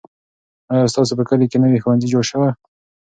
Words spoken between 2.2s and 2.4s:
سو؟